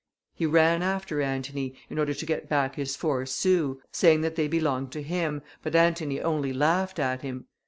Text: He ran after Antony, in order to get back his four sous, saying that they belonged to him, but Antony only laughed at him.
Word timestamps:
He 0.33 0.47
ran 0.47 0.81
after 0.81 1.21
Antony, 1.21 1.75
in 1.87 1.99
order 1.99 2.15
to 2.15 2.25
get 2.25 2.49
back 2.49 2.73
his 2.73 2.95
four 2.95 3.27
sous, 3.27 3.77
saying 3.91 4.21
that 4.21 4.35
they 4.35 4.47
belonged 4.47 4.91
to 4.93 5.03
him, 5.03 5.43
but 5.61 5.75
Antony 5.75 6.19
only 6.19 6.51
laughed 6.53 6.97
at 6.97 7.21
him. 7.21 7.45